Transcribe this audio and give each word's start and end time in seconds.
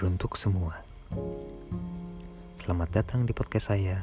teruntuk 0.00 0.32
semua. 0.40 0.80
Selamat 2.56 2.88
datang 2.88 3.28
di 3.28 3.36
podcast 3.36 3.68
saya. 3.68 4.00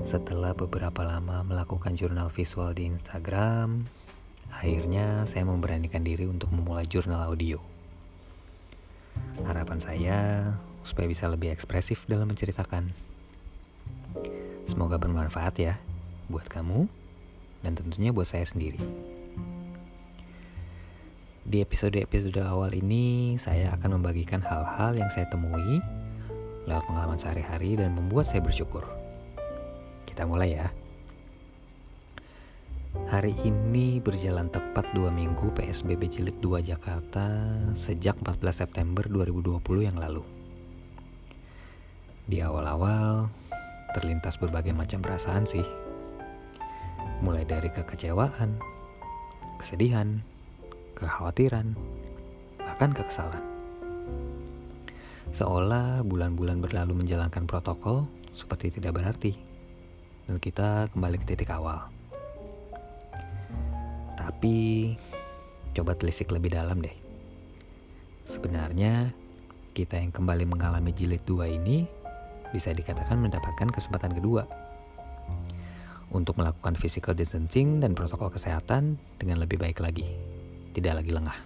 Setelah 0.00 0.56
beberapa 0.56 1.04
lama 1.04 1.44
melakukan 1.44 1.92
jurnal 2.00 2.32
visual 2.32 2.72
di 2.72 2.88
Instagram, 2.88 3.84
akhirnya 4.48 5.28
saya 5.28 5.44
memberanikan 5.44 6.00
diri 6.00 6.24
untuk 6.24 6.48
memulai 6.48 6.88
jurnal 6.88 7.28
audio. 7.28 7.60
Harapan 9.44 9.84
saya 9.84 10.18
supaya 10.80 11.12
bisa 11.12 11.28
lebih 11.28 11.52
ekspresif 11.52 12.08
dalam 12.08 12.32
menceritakan. 12.32 12.96
Semoga 14.64 14.96
bermanfaat 14.96 15.60
ya 15.60 15.76
buat 16.32 16.48
kamu 16.48 16.88
dan 17.60 17.76
tentunya 17.76 18.16
buat 18.16 18.32
saya 18.32 18.48
sendiri. 18.48 18.80
Di 21.46 21.62
episode-episode 21.62 22.42
awal 22.42 22.74
ini, 22.74 23.38
saya 23.38 23.70
akan 23.78 24.02
membagikan 24.02 24.42
hal-hal 24.42 24.98
yang 24.98 25.06
saya 25.14 25.30
temui 25.30 25.78
lewat 26.66 26.82
pengalaman 26.90 27.14
sehari-hari 27.14 27.78
dan 27.78 27.94
membuat 27.94 28.26
saya 28.26 28.42
bersyukur. 28.42 28.82
Kita 30.10 30.26
mulai 30.26 30.58
ya. 30.58 30.66
Hari 33.06 33.30
ini 33.46 34.02
berjalan 34.02 34.50
tepat 34.50 34.90
dua 34.90 35.14
minggu 35.14 35.54
PSBB 35.54 36.10
Jilid 36.10 36.42
2 36.42 36.66
Jakarta 36.66 37.30
sejak 37.78 38.18
14 38.26 38.66
September 38.66 39.06
2020 39.06 39.86
yang 39.86 39.94
lalu. 40.02 40.26
Di 42.26 42.42
awal-awal, 42.42 43.30
terlintas 43.94 44.34
berbagai 44.42 44.74
macam 44.74 44.98
perasaan 44.98 45.46
sih. 45.46 45.62
Mulai 47.22 47.46
dari 47.46 47.70
kekecewaan, 47.70 48.58
kesedihan, 49.62 50.26
kekhawatiran, 50.96 51.76
bahkan 52.56 52.90
kekesalan. 52.96 53.44
Seolah 55.36 56.00
bulan-bulan 56.00 56.64
berlalu 56.64 57.04
menjalankan 57.04 57.44
protokol 57.44 58.08
seperti 58.32 58.80
tidak 58.80 58.96
berarti, 58.96 59.36
dan 60.24 60.40
kita 60.40 60.88
kembali 60.96 61.20
ke 61.20 61.26
titik 61.28 61.52
awal. 61.52 61.92
Tapi, 64.16 64.92
coba 65.76 65.92
telisik 65.92 66.32
lebih 66.32 66.56
dalam 66.56 66.80
deh. 66.80 66.96
Sebenarnya, 68.24 69.12
kita 69.76 70.00
yang 70.00 70.10
kembali 70.10 70.48
mengalami 70.48 70.90
jilid 70.96 71.20
dua 71.28 71.52
ini 71.52 71.84
bisa 72.48 72.72
dikatakan 72.72 73.20
mendapatkan 73.20 73.68
kesempatan 73.68 74.16
kedua 74.16 74.48
untuk 76.16 76.40
melakukan 76.40 76.78
physical 76.80 77.12
distancing 77.12 77.84
dan 77.84 77.92
protokol 77.92 78.32
kesehatan 78.32 78.96
dengan 79.20 79.42
lebih 79.44 79.60
baik 79.60 79.84
lagi 79.84 80.35
tidak 80.76 81.00
lagi 81.00 81.08
lengah. 81.08 81.38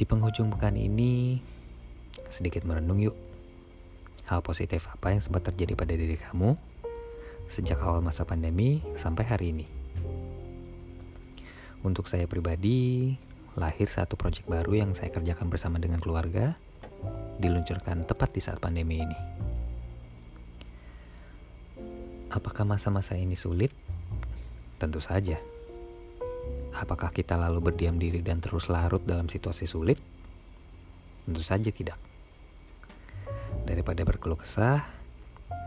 Di 0.00 0.08
penghujung 0.08 0.48
pekan 0.56 0.80
ini, 0.80 1.36
sedikit 2.32 2.64
merenung 2.64 3.04
yuk. 3.04 3.12
Hal 4.24 4.40
positif 4.40 4.88
apa 4.88 5.12
yang 5.12 5.20
sempat 5.20 5.44
terjadi 5.52 5.76
pada 5.76 5.92
diri 5.92 6.16
kamu 6.16 6.56
sejak 7.52 7.76
awal 7.84 8.00
masa 8.00 8.24
pandemi 8.24 8.80
sampai 8.96 9.24
hari 9.28 9.52
ini. 9.52 9.66
Untuk 11.84 12.08
saya 12.08 12.24
pribadi, 12.24 13.12
lahir 13.60 13.92
satu 13.92 14.16
proyek 14.16 14.48
baru 14.48 14.72
yang 14.80 14.90
saya 14.96 15.12
kerjakan 15.12 15.52
bersama 15.52 15.76
dengan 15.76 16.00
keluarga, 16.00 16.56
diluncurkan 17.44 18.08
tepat 18.08 18.32
di 18.32 18.40
saat 18.40 18.56
pandemi 18.56 19.04
ini. 19.04 19.18
Apakah 22.32 22.64
masa-masa 22.64 23.14
ini 23.20 23.36
sulit? 23.36 23.70
Tentu 24.80 25.04
saja. 25.04 25.53
Apakah 26.74 27.14
kita 27.14 27.38
lalu 27.38 27.70
berdiam 27.70 27.94
diri 27.94 28.18
dan 28.18 28.42
terus 28.42 28.66
larut 28.66 28.98
dalam 29.06 29.30
situasi 29.30 29.62
sulit? 29.62 29.94
Tentu 31.22 31.38
saja 31.38 31.70
tidak. 31.70 31.94
Daripada 33.62 34.02
berkeluh 34.02 34.34
kesah, 34.34 34.82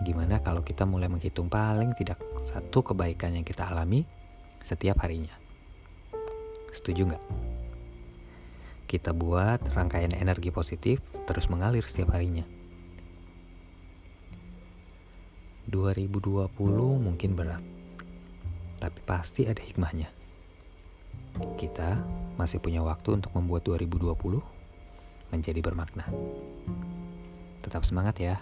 gimana 0.03 0.43
kalau 0.43 0.67
kita 0.67 0.83
mulai 0.83 1.07
menghitung 1.07 1.47
paling 1.47 1.95
tidak 1.95 2.19
satu 2.43 2.91
kebaikan 2.91 3.39
yang 3.39 3.47
kita 3.47 3.63
alami 3.63 4.03
setiap 4.59 4.99
harinya? 4.99 5.31
Setuju 6.75 7.07
nggak? 7.07 7.23
Kita 8.91 9.15
buat 9.15 9.63
rangkaian 9.71 10.11
energi 10.11 10.51
positif 10.51 10.99
terus 11.23 11.47
mengalir 11.47 11.87
setiap 11.87 12.11
harinya. 12.11 12.43
2020 15.71 16.51
mungkin 16.99 17.31
berat, 17.35 17.63
tapi 18.79 18.99
pasti 19.03 19.43
ada 19.43 19.59
hikmahnya 19.59 20.16
kita 21.57 22.01
masih 22.37 22.61
punya 22.61 22.85
waktu 22.85 23.17
untuk 23.17 23.33
membuat 23.33 23.65
2020 23.65 24.13
menjadi 25.33 25.59
bermakna. 25.59 26.05
Tetap 27.65 27.83
semangat 27.83 28.15
ya. 28.21 28.39